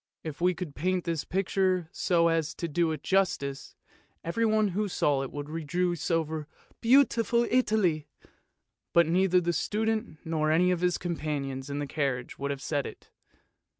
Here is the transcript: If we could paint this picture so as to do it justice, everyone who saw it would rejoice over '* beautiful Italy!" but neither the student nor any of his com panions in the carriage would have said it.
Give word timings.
If 0.23 0.41
we 0.41 0.55
could 0.55 0.73
paint 0.73 1.03
this 1.03 1.23
picture 1.25 1.87
so 1.91 2.27
as 2.27 2.55
to 2.55 2.67
do 2.67 2.91
it 2.91 3.03
justice, 3.03 3.75
everyone 4.23 4.69
who 4.69 4.87
saw 4.87 5.21
it 5.21 5.31
would 5.31 5.47
rejoice 5.47 6.09
over 6.09 6.47
'* 6.63 6.81
beautiful 6.81 7.45
Italy!" 7.51 8.07
but 8.95 9.05
neither 9.05 9.39
the 9.39 9.53
student 9.53 10.17
nor 10.25 10.49
any 10.49 10.71
of 10.71 10.81
his 10.81 10.97
com 10.97 11.17
panions 11.17 11.69
in 11.69 11.77
the 11.77 11.85
carriage 11.85 12.39
would 12.39 12.49
have 12.49 12.63
said 12.63 12.87
it. 12.87 13.11